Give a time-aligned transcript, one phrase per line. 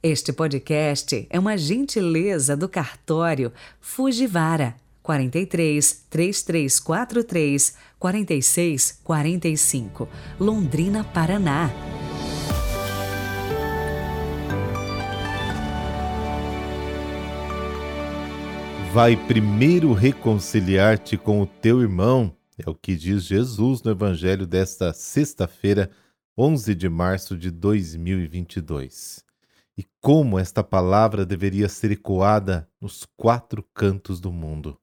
[0.00, 10.08] Este podcast é uma gentileza do cartório Fujivara 43 3343 46 45,
[10.38, 11.68] Londrina, Paraná.
[18.92, 24.92] Vai primeiro reconciliar-te com o teu irmão, é o que diz Jesus no Evangelho desta
[24.92, 25.90] sexta-feira,
[26.38, 29.26] 11 de março de 2022
[29.78, 34.76] e como esta palavra deveria ser ecoada nos quatro cantos do mundo.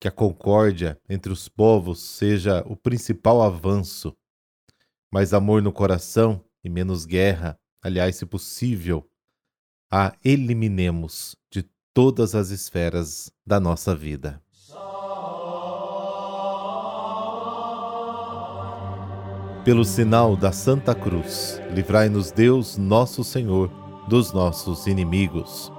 [0.00, 4.12] Que a concórdia entre os povos seja o principal avanço.
[5.08, 9.08] Mais amor no coração e menos guerra, aliás, se possível,
[9.88, 14.42] a eliminemos de todas as esferas da nossa vida.
[19.64, 25.72] Pelo sinal da Santa Cruz, livrai-nos Deus, nosso Senhor dos nossos inimigos.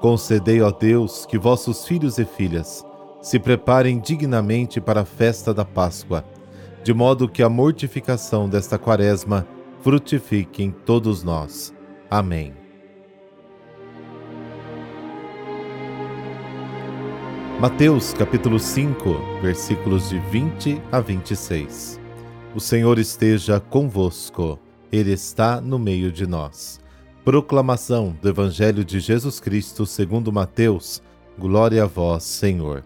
[0.00, 2.84] Concedei, ó Deus, que vossos filhos e filhas
[3.20, 6.24] se preparem dignamente para a festa da Páscoa,
[6.82, 9.46] de modo que a mortificação desta quaresma
[9.80, 11.72] frutifique em todos nós.
[12.10, 12.52] Amém.
[17.60, 22.00] Mateus capítulo 5, versículos de 20 a 26.
[22.56, 24.58] O Senhor esteja convosco,
[24.90, 26.81] Ele está no meio de nós.
[27.24, 31.00] Proclamação do Evangelho de Jesus Cristo segundo Mateus.
[31.38, 32.82] Glória a vós, Senhor.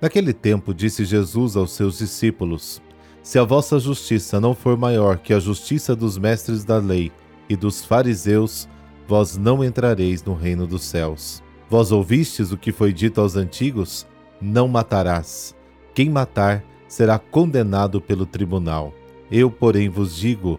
[0.00, 2.82] Naquele tempo disse Jesus aos seus discípulos:
[3.22, 7.12] Se a vossa justiça não for maior que a justiça dos mestres da lei
[7.48, 8.68] e dos fariseus,
[9.06, 11.40] vós não entrareis no reino dos céus.
[11.70, 14.04] Vós ouvistes o que foi dito aos antigos:
[14.40, 15.54] Não matarás.
[15.94, 18.92] Quem matar será condenado pelo tribunal.
[19.30, 20.58] Eu, porém, vos digo: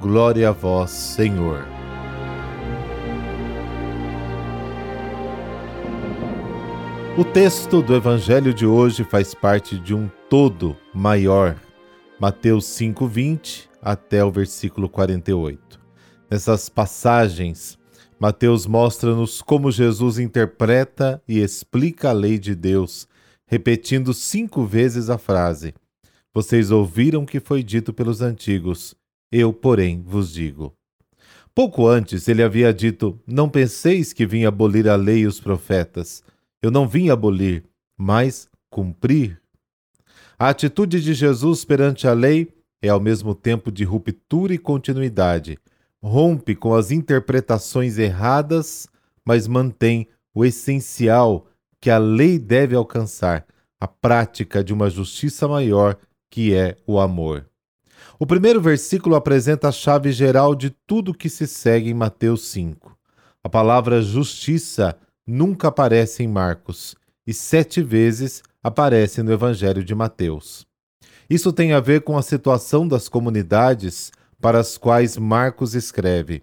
[0.00, 1.66] Glória a vós, Senhor.
[7.16, 11.56] O texto do Evangelho de hoje faz parte de um todo maior,
[12.20, 15.80] Mateus 5:20 até o versículo 48.
[16.30, 17.76] Nessas passagens,
[18.20, 23.08] Mateus mostra-nos como Jesus interpreta e explica a lei de Deus,
[23.48, 25.74] repetindo cinco vezes a frase:
[26.32, 28.94] Vocês ouviram que foi dito pelos antigos,
[29.30, 30.74] eu, porém, vos digo.
[31.54, 36.22] Pouco antes ele havia dito: Não penseis que vim abolir a lei e os profetas.
[36.62, 37.64] Eu não vim abolir,
[37.96, 39.40] mas cumprir.
[40.38, 45.58] A atitude de Jesus perante a lei é ao mesmo tempo de ruptura e continuidade.
[46.00, 48.86] Rompe com as interpretações erradas,
[49.24, 51.48] mas mantém o essencial
[51.80, 53.44] que a lei deve alcançar,
[53.80, 55.96] a prática de uma justiça maior,
[56.30, 57.48] que é o amor.
[58.20, 62.98] O primeiro versículo apresenta a chave geral de tudo que se segue em Mateus 5.
[63.44, 70.66] A palavra justiça nunca aparece em Marcos e sete vezes aparece no Evangelho de Mateus.
[71.30, 76.42] Isso tem a ver com a situação das comunidades para as quais Marcos escreve.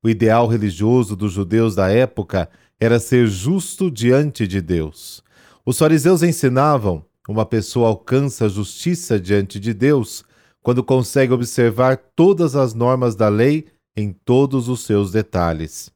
[0.00, 2.48] O ideal religioso dos judeus da época
[2.78, 5.24] era ser justo diante de Deus.
[5.66, 10.24] Os fariseus ensinavam: uma pessoa alcança justiça diante de Deus
[10.62, 13.66] quando consegue observar todas as normas da lei
[13.96, 15.90] em todos os seus detalhes.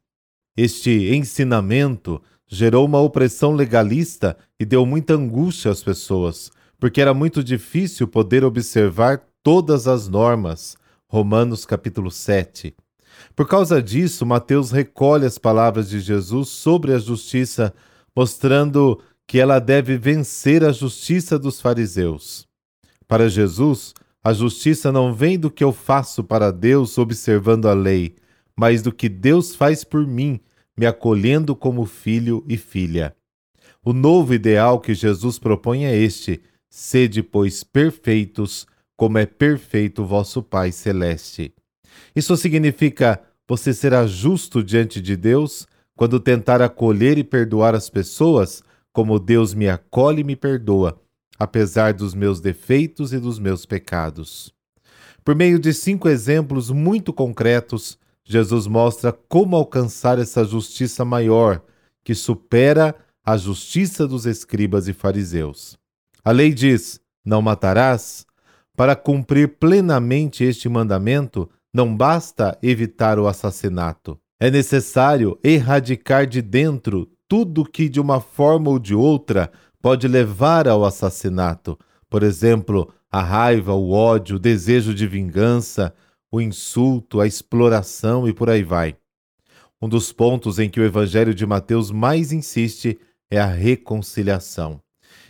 [0.56, 7.42] Este ensinamento gerou uma opressão legalista e deu muita angústia às pessoas, porque era muito
[7.42, 10.76] difícil poder observar todas as normas.
[11.08, 12.74] Romanos capítulo 7.
[13.36, 17.74] Por causa disso, Mateus recolhe as palavras de Jesus sobre a justiça,
[18.14, 22.46] mostrando que ela deve vencer a justiça dos fariseus.
[23.06, 28.16] Para Jesus, a justiça não vem do que eu faço para Deus observando a lei,
[28.56, 30.40] mas do que Deus faz por mim,
[30.74, 33.14] me acolhendo como filho e filha.
[33.84, 36.40] O novo ideal que Jesus propõe é este:
[36.70, 38.66] sede, pois, perfeitos,
[38.96, 41.52] como é perfeito vosso Pai Celeste.
[42.16, 48.62] Isso significa você será justo diante de Deus quando tentar acolher e perdoar as pessoas
[48.90, 50.98] como Deus me acolhe e me perdoa,
[51.38, 54.52] apesar dos meus defeitos e dos meus pecados.
[55.24, 61.62] Por meio de cinco exemplos muito concretos, Jesus mostra como alcançar essa justiça maior,
[62.02, 62.94] que supera
[63.24, 65.78] a justiça dos escribas e fariseus.
[66.22, 68.26] A lei diz: Não matarás.
[68.76, 74.18] Para cumprir plenamente este mandamento, não basta evitar o assassinato.
[74.40, 79.50] É necessário erradicar de dentro tudo que, de uma forma ou de outra,
[79.84, 81.78] pode levar ao assassinato.
[82.08, 85.94] Por exemplo, a raiva, o ódio, o desejo de vingança,
[86.32, 88.96] o insulto, a exploração e por aí vai.
[89.82, 92.98] Um dos pontos em que o Evangelho de Mateus mais insiste
[93.30, 94.80] é a reconciliação.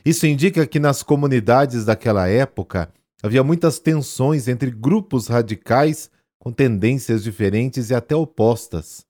[0.06, 6.08] Isso indica que nas comunidades daquela época havia muitas tensões entre grupos radicais
[6.38, 9.04] com tendências diferentes e até opostas.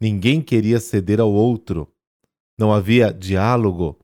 [0.00, 1.86] Ninguém queria ceder ao outro.
[2.58, 4.01] Não havia diálogo.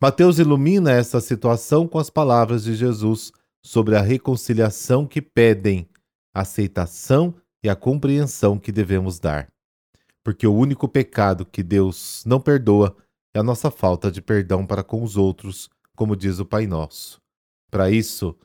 [0.00, 3.32] Mateus ilumina essa situação com as palavras de Jesus
[3.64, 5.88] sobre a reconciliação que pedem,
[6.34, 9.48] a aceitação e a compreensão que devemos dar.
[10.22, 12.96] Porque o único pecado que Deus não perdoa
[13.34, 17.20] é a nossa falta de perdão para com os outros, como diz o Pai Nosso.
[17.70, 18.36] Para isso,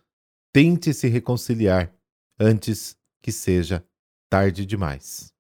[0.54, 1.94] tente se reconciliar
[2.39, 3.83] antes que seja
[4.30, 5.31] tarde demais.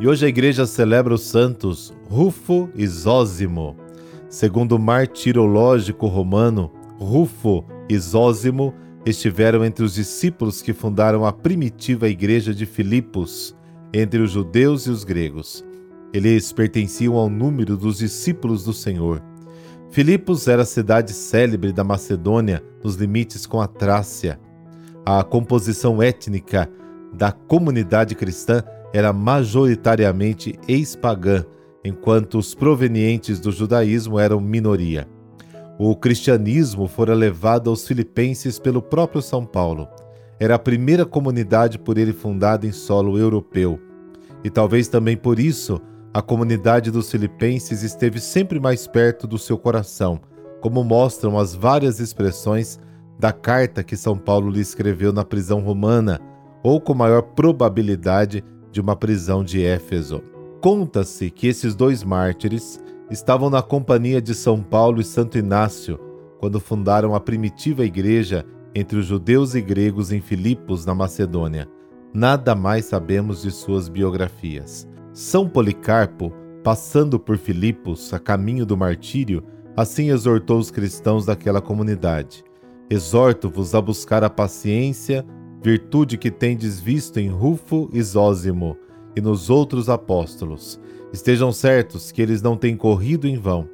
[0.00, 3.76] E hoje a igreja celebra os santos Rufo e Zósimo.
[4.28, 8.74] Segundo o martirológico romano, Rufo e Zósimo
[9.06, 13.54] estiveram entre os discípulos que fundaram a primitiva igreja de Filipos,
[13.92, 15.64] entre os judeus e os gregos.
[16.12, 19.22] Eles pertenciam ao número dos discípulos do Senhor.
[19.90, 24.40] Filipos era a cidade célebre da Macedônia, nos limites com a Trácia.
[25.06, 26.68] A composição étnica
[27.12, 28.64] da comunidade cristã
[28.94, 31.44] era majoritariamente ex-pagã,
[31.84, 35.08] enquanto os provenientes do judaísmo eram minoria.
[35.76, 39.88] O cristianismo fora levado aos filipenses pelo próprio São Paulo.
[40.38, 43.80] Era a primeira comunidade por ele fundada em solo europeu.
[44.44, 45.80] E talvez também por isso
[46.12, 50.20] a comunidade dos filipenses esteve sempre mais perto do seu coração,
[50.60, 52.78] como mostram as várias expressões
[53.18, 56.20] da carta que São Paulo lhe escreveu na prisão romana,
[56.62, 58.44] ou com maior probabilidade
[58.74, 60.20] de uma prisão de Éfeso.
[60.60, 65.96] Conta-se que esses dois mártires estavam na companhia de São Paulo e Santo Inácio
[66.40, 68.44] quando fundaram a primitiva igreja
[68.74, 71.68] entre os judeus e gregos em Filipos, na Macedônia.
[72.12, 74.88] Nada mais sabemos de suas biografias.
[75.12, 76.32] São Policarpo,
[76.64, 79.44] passando por Filipos a caminho do martírio,
[79.76, 82.42] assim exortou os cristãos daquela comunidade:
[82.90, 85.24] Exorto-vos a buscar a paciência,
[85.64, 88.76] virtude que tendes visto em Rufo e Zósimo
[89.16, 90.78] e nos outros apóstolos.
[91.10, 93.66] Estejam certos que eles não têm corrido em vão,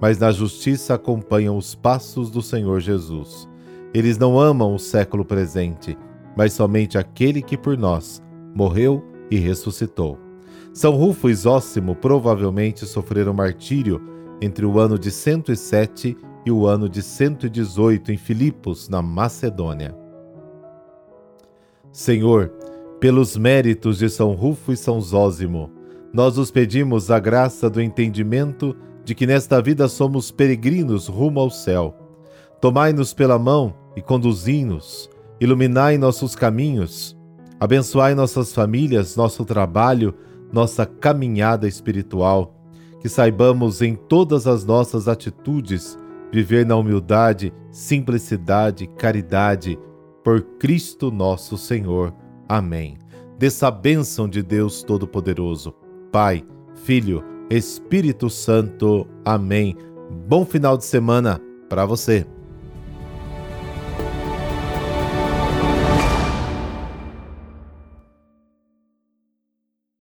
[0.00, 3.46] mas na justiça acompanham os passos do Senhor Jesus.
[3.92, 5.98] Eles não amam o século presente,
[6.34, 8.22] mas somente aquele que por nós
[8.54, 10.18] morreu e ressuscitou.
[10.72, 14.00] São Rufo e Zósimo provavelmente sofreram martírio
[14.40, 20.03] entre o ano de 107 e o ano de 118 em Filipos, na Macedônia.
[21.94, 22.48] Senhor,
[22.98, 25.70] pelos méritos de São Rufo e São Zósimo,
[26.12, 28.74] nós os pedimos a graça do entendimento
[29.04, 31.94] de que nesta vida somos peregrinos rumo ao céu.
[32.60, 35.08] Tomai-nos pela mão e conduzi-nos,
[35.40, 37.16] iluminai nossos caminhos,
[37.60, 40.12] abençoai nossas famílias, nosso trabalho,
[40.52, 42.56] nossa caminhada espiritual,
[43.00, 45.96] que saibamos em todas as nossas atitudes
[46.32, 49.78] viver na humildade, simplicidade, caridade,
[50.24, 52.12] por Cristo nosso Senhor.
[52.48, 52.96] Amém.
[53.38, 55.74] Dessa bênção de Deus Todo-Poderoso,
[56.10, 56.42] Pai,
[56.74, 59.06] Filho, Espírito Santo.
[59.24, 59.76] Amém.
[60.26, 62.26] Bom final de semana para você.